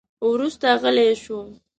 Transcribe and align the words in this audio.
وروسته 0.31 0.67
غلی 0.81 1.11
شو. 1.23 1.37